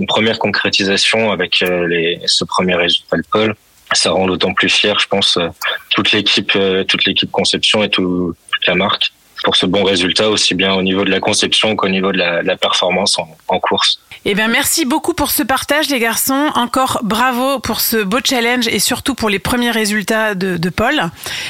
[0.07, 3.55] première concrétisation avec euh, les, ce premier résultat de Paul.
[3.93, 5.49] Ça rend d'autant plus fier, je pense, euh,
[5.91, 9.13] toute l'équipe, euh, toute l'équipe conception et tout, toute la marque
[9.45, 12.43] pour ce bon résultat, aussi bien au niveau de la conception qu'au niveau de la,
[12.43, 14.01] de la performance en, en course.
[14.25, 16.51] Eh bien, merci beaucoup pour ce partage, les garçons.
[16.55, 21.01] Encore bravo pour ce beau challenge et surtout pour les premiers résultats de, de Paul.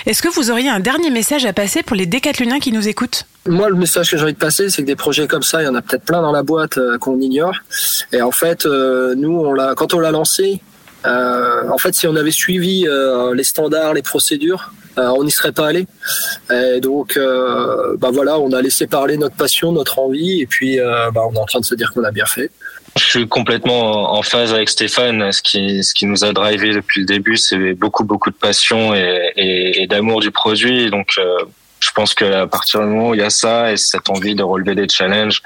[0.04, 3.24] Est-ce que vous auriez un dernier message à passer pour les décathloniens qui nous écoutent?
[3.46, 5.64] Moi, le message que j'ai envie de passer, c'est que des projets comme ça, il
[5.64, 7.54] y en a peut-être plein dans la boîte euh, qu'on ignore.
[8.12, 10.60] Et en fait, euh, nous, on l'a, quand on l'a lancé,
[11.06, 15.30] euh, en fait, si on avait suivi euh, les standards, les procédures, euh, on n'y
[15.30, 15.86] serait pas allé.
[16.80, 17.18] Donc,
[17.98, 21.38] bah voilà, on a laissé parler notre passion, notre envie, et puis bah, on est
[21.38, 22.50] en train de se dire qu'on a bien fait.
[22.96, 25.30] Je suis complètement en phase avec Stéphane.
[25.32, 28.94] Ce qui, ce qui nous a drivé depuis le début, c'est beaucoup, beaucoup de passion
[28.94, 30.90] et, et, d'amour du produit.
[30.90, 31.20] Donc,
[31.80, 34.42] je pense qu'à partir du moment où il y a ça et cette envie de
[34.42, 35.42] relever des challenges,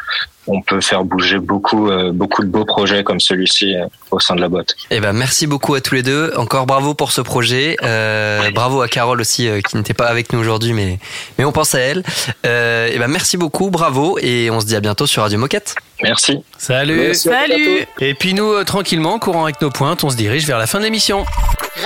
[0.46, 4.34] on peut faire bouger beaucoup, euh, beaucoup de beaux projets comme celui-ci euh, au sein
[4.34, 4.74] de la boîte.
[4.90, 6.32] Eh ben, merci beaucoup à tous les deux.
[6.36, 7.76] Encore bravo pour ce projet.
[7.82, 10.98] Euh, bravo à Carole aussi, euh, qui n'était pas avec nous aujourd'hui, mais,
[11.38, 12.02] mais on pense à elle.
[12.46, 15.74] Euh, eh ben, merci beaucoup, bravo, et on se dit à bientôt sur Radio Moquette.
[16.02, 16.42] Merci.
[16.58, 16.96] Salut.
[16.96, 17.86] Merci, Salut.
[18.00, 20.78] Et puis nous, euh, tranquillement, courant avec nos pointes, on se dirige vers la fin
[20.78, 21.24] de l'émission.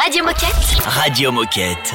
[0.03, 0.85] Radio Moquette.
[0.87, 1.95] Radio Moquette.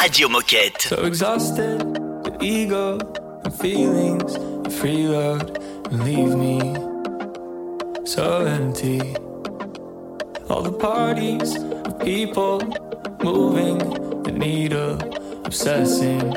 [0.00, 0.82] Radio Moquette.
[0.82, 1.80] So exhausted,
[2.24, 2.98] the ego
[3.44, 4.32] the feelings,
[4.64, 5.58] the free load,
[5.90, 6.58] and leave me
[8.06, 9.00] so empty.
[10.48, 12.60] All the parties of people
[13.22, 13.78] moving
[14.22, 14.98] the needle,
[15.44, 16.30] obsessing,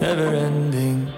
[0.00, 1.12] never ending.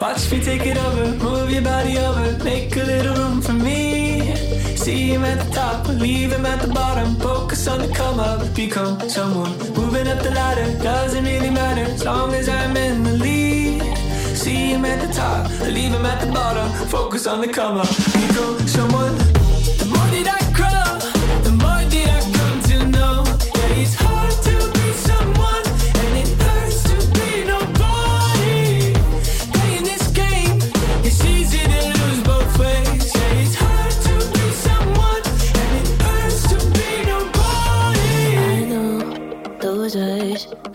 [0.00, 4.03] Watch me take it over, move your body over, make a little room for me.
[4.76, 7.16] See him at the top, leave him at the bottom.
[7.16, 9.56] Focus on the come up, become someone.
[9.74, 13.82] Moving up the ladder, doesn't really matter as long as I'm in the lead.
[14.36, 16.68] See him at the top, leave him at the bottom.
[16.88, 19.16] Focus on the come up, become someone.
[19.78, 20.44] The more that I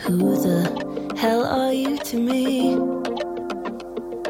[0.10, 2.74] Who the hell are you to me?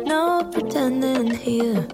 [0.03, 1.87] No pretending here.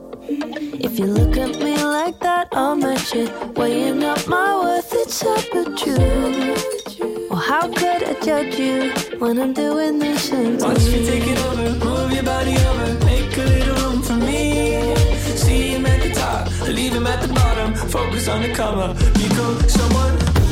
[0.87, 3.29] If you look at me like that, I'll match it.
[3.55, 7.27] Weighing up my worth, it's up with you.
[7.29, 11.37] Well, how could I judge you when I'm doing this and Watch me take it
[11.45, 14.95] over, move your body over, make a little room for me.
[15.37, 17.75] See him at the top, leave him at the bottom.
[17.75, 20.44] Focus on the come up, become someone.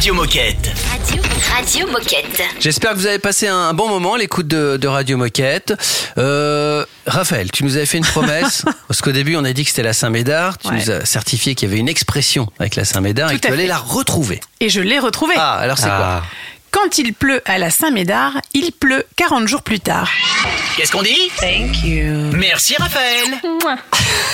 [0.00, 0.72] Radio Moquette.
[0.90, 1.22] Radio,
[1.54, 2.42] Radio Moquette.
[2.58, 5.74] J'espère que vous avez passé un bon moment à l'écoute de, de Radio Moquette.
[6.16, 9.68] Euh, Raphaël, tu nous avais fait une promesse, parce qu'au début on a dit que
[9.68, 10.76] c'était la Saint-Médard, tu Ouais.
[10.76, 13.64] nous as certifié qu'il y avait une expression avec la Saint-Médard et que tu allais
[13.64, 13.68] fait.
[13.68, 14.40] la retrouver.
[14.60, 15.34] Et je l'ai retrouvé.
[15.36, 16.22] Ah, alors c'est quoi
[16.70, 20.08] Quand il pleut à la Saint-Médard, il pleut 40 jours plus tard.
[20.78, 22.30] Qu'est-ce qu'on dit Thank you.
[22.32, 23.26] Merci Raphaël.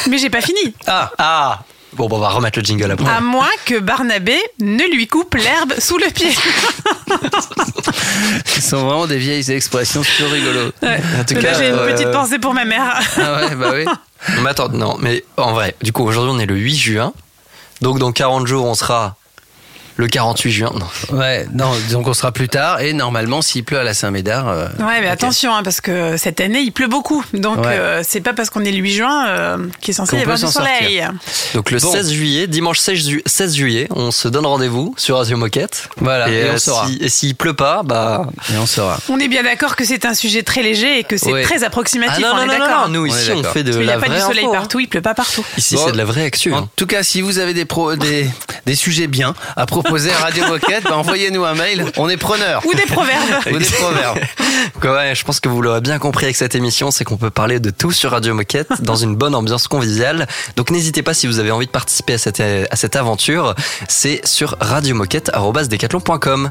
[0.08, 0.74] Mais j'ai pas fini.
[0.86, 1.58] Ah, ah
[1.96, 3.08] Bon, bon, on va remettre le jingle après.
[3.08, 6.30] À moins que Barnabé ne lui coupe l'herbe sous le pied.
[8.44, 10.72] Ce sont vraiment des vieilles expressions sur rigolo.
[10.82, 11.00] Ouais.
[11.20, 13.00] En tout Là, cas, j'ai une euh, petite pensée pour ma mère.
[13.16, 13.84] Ah ouais, bah oui.
[14.42, 17.12] Mais attends, non, mais en vrai, du coup, aujourd'hui, on est le 8 juin.
[17.80, 19.16] Donc, dans 40 jours, on sera
[19.96, 20.72] le 48 juin.
[21.10, 21.18] Non.
[21.18, 24.48] Ouais, non, donc on sera plus tard et normalement s'il pleut à la Saint-Médard.
[24.48, 27.24] euh, Ouais, mais attention, hein, parce que cette année, il pleut beaucoup.
[27.32, 27.64] Donc, Ouais.
[27.68, 30.36] euh, c'est pas parce qu'on est le 8 juin euh, qu'il est censé y avoir
[30.38, 30.98] du soleil.
[30.98, 31.12] sortir.
[31.54, 31.90] Donc, le Bon.
[31.92, 35.88] 16 juillet, dimanche 16, ju- 16 juillet, on se donne rendez-vous sur Radio Moquette.
[35.96, 36.86] Voilà, et on euh, saura.
[36.88, 38.26] si- et s'il pleut pas, bah.
[38.52, 38.98] Et on saura.
[39.08, 41.42] On est bien d'accord que c'est un sujet très léger et que c'est Ouais.
[41.42, 42.22] très approximatif.
[42.26, 43.52] Ah non, on non, est non, non, nous, On ici, on d'accord.
[43.52, 44.58] fait de Parce qu'il n'y la a pas vraie du soleil info, hein.
[44.58, 45.44] partout, il pleut pas partout.
[45.56, 45.82] Ici, Bon.
[45.86, 46.52] c'est de la vraie actu.
[46.52, 46.68] En hein.
[46.76, 47.64] tout cas, si vous avez des,
[47.98, 48.30] des,
[48.66, 51.84] des sujets bien à proposer à Radio Moquette, bah, envoyez-nous un mail.
[51.96, 52.62] On est preneurs.
[52.66, 53.46] Ou des proverbes.
[53.52, 54.18] Ou des proverbes.
[54.82, 57.60] Ouais, je pense que vous l'aurez bien compris avec cette émission, c'est qu'on peut parler
[57.60, 60.26] de tout sur Radio Moquette dans une bonne ambiance conviviale.
[60.56, 63.54] Donc n'hésitez pas si vous avez envie de participer à cette, à cette aventure,
[63.88, 66.50] c'est sur radiomoquette.com.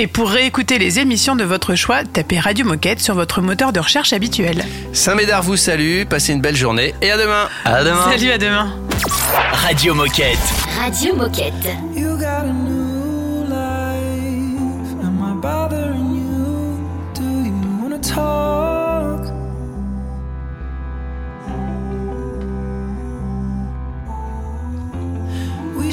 [0.00, 3.80] Et pour réécouter les émissions de votre choix, tapez Radio Moquette sur votre moteur de
[3.80, 4.64] recherche habituel.
[4.92, 7.48] Saint-Médard vous salue, passez une belle journée et à demain.
[7.64, 8.04] À demain.
[8.08, 8.72] Salut, à demain.
[9.50, 10.38] Radio Moquette.
[10.78, 11.52] Radio Moquette.
[11.96, 15.04] You got a new life.
[15.04, 16.78] Am I bothering you?
[17.14, 19.26] Do you talk?
[25.76, 25.90] We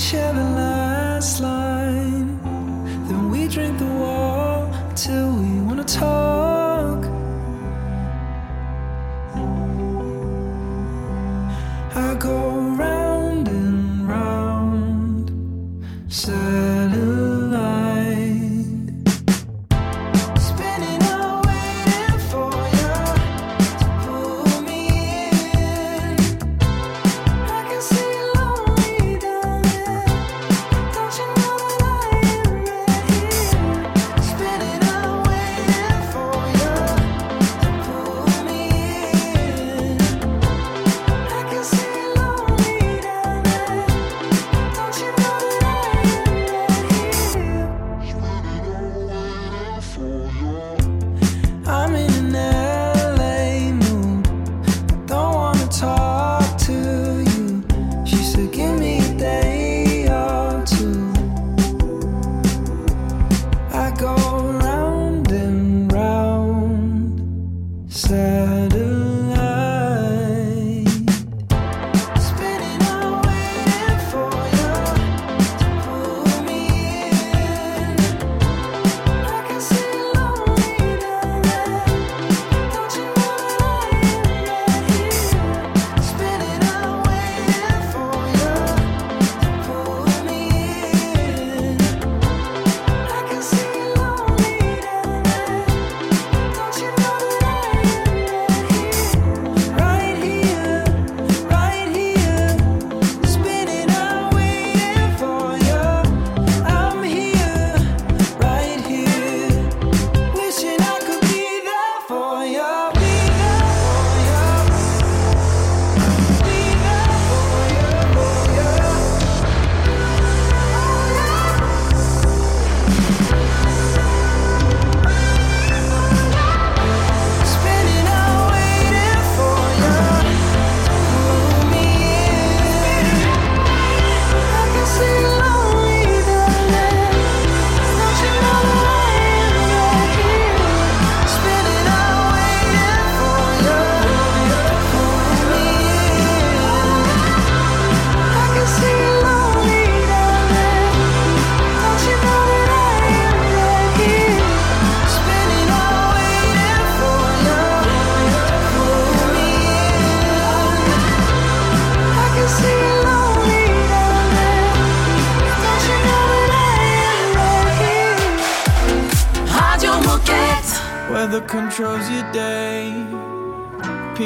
[0.56, 2.15] last life.
[3.46, 3.86] We drink the
[4.96, 7.06] till we wanna talk.
[11.96, 15.30] I go round and round,
[16.08, 17.15] satellite.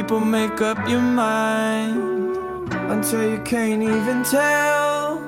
[0.10, 5.20] People make up your mind until you can't even tell.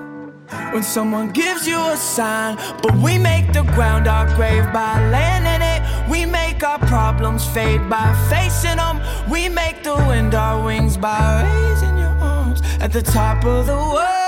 [0.73, 5.45] When someone gives you a sign, but we make the ground our grave by laying
[5.45, 6.09] in it.
[6.09, 8.99] We make our problems fade by facing them.
[9.29, 13.75] We make the wind our wings by raising your arms at the top of the
[13.75, 14.20] world.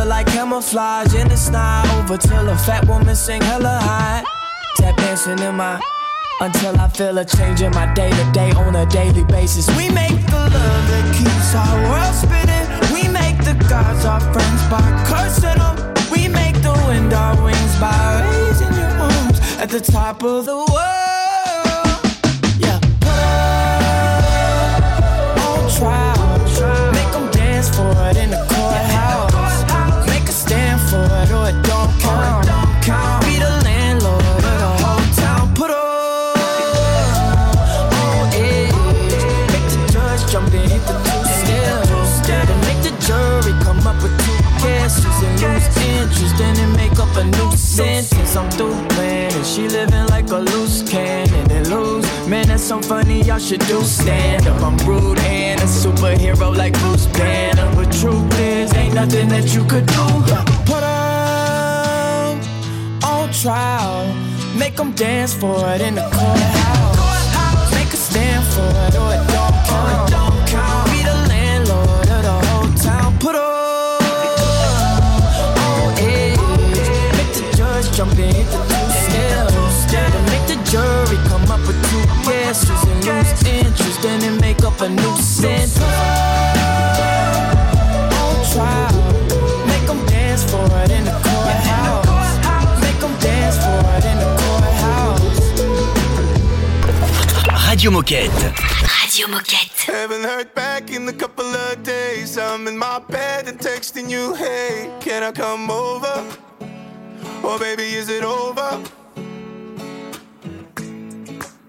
[0.00, 1.14] You like camouflage.
[1.14, 4.24] And it's not over till a fat woman sing hella high.
[4.76, 5.80] Tap dancing in my
[6.40, 9.68] until I feel a change in my day to day on a daily basis.
[9.76, 12.66] We make the love that keeps our world spinning.
[12.94, 15.76] We make the gods our friends by cursing them.
[16.10, 18.00] We make the wind our wings by
[18.30, 20.99] raising your arms at the top of the world.
[53.40, 54.62] Should do stand up.
[54.62, 57.74] I'm rude and a superhero like Bruce Banner.
[57.74, 60.06] But truth is, ain't nothing that you could do.
[60.66, 62.40] Put Put 'em
[63.02, 64.06] on trial.
[64.54, 67.70] Make 'em dance for it in the courthouse.
[67.74, 69.24] Make a stand for it or it
[70.14, 70.90] don't count.
[70.92, 73.10] Be the landlord of the whole town.
[75.66, 76.38] On edge.
[77.96, 79.54] jump and hit the two steps.
[80.12, 81.18] To make the jury
[82.60, 85.78] guesses and lose interest, then make up a new sentence.
[88.20, 88.92] On trial,
[89.66, 92.06] make 'em dance for it in the courthouse.
[92.80, 95.50] Make 'em dance for it in the courthouse.
[97.68, 98.52] Radio Moquette.
[99.02, 99.80] Radio Moquette.
[99.86, 102.36] Haven't heard back in a couple of days.
[102.38, 106.24] I'm in my bed and texting you, hey, can I come over?
[107.42, 108.80] Or baby, is it over?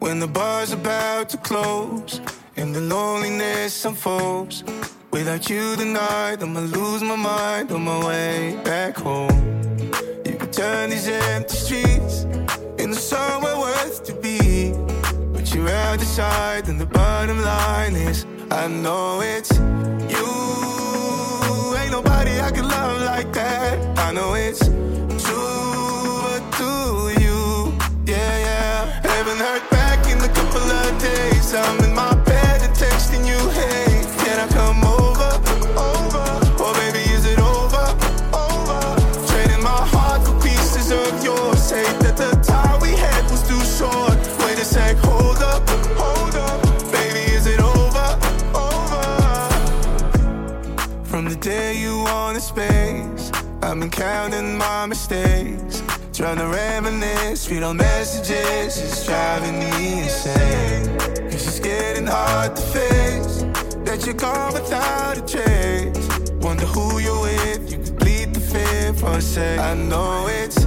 [0.01, 2.21] When the bar's about to close
[2.55, 4.63] and the loneliness unfolds.
[5.11, 9.79] Without you tonight, I'ma lose my mind on my way back home.
[10.25, 12.23] You could turn these empty streets
[12.79, 14.73] into somewhere worth to be.
[15.33, 19.51] But you're out the side, and the bottom line is I know it's
[20.15, 20.29] you.
[21.77, 23.99] Ain't nobody I can love like that.
[23.99, 24.65] I know it's
[25.23, 26.00] true,
[31.01, 31.53] days.
[31.53, 35.31] I'm in my bed and texting you, hey, can I come over?
[35.75, 36.25] Over.
[36.63, 37.85] Or baby, is it over?
[38.33, 38.79] Over.
[39.27, 41.61] Trading my heart for pieces of yours.
[41.61, 44.17] Say that the time we had was too short.
[44.43, 46.61] Wait a sec, hold up, hold up.
[46.91, 48.07] Baby, is it over?
[48.53, 49.05] Over.
[51.03, 53.31] From the day you wanted space,
[53.63, 55.70] I've been counting my mistakes.
[56.13, 60.97] Trying to reminisce, read all messages, it's driving me insane.
[61.31, 63.43] Cause it's getting hard to face
[63.85, 66.29] that you're gone without a trace.
[66.41, 69.57] Wonder who you're with, you bleed the fear for a sec.
[69.57, 70.61] I know it's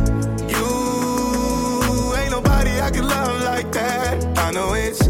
[0.49, 4.39] you, ain't nobody I can love like that.
[4.39, 5.05] I know it's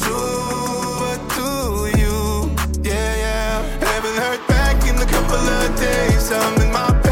[0.00, 2.54] true, but do you?
[2.88, 3.62] Yeah, yeah.
[3.80, 6.30] Haven't heard back in a couple of days.
[6.30, 7.11] I'm in my bed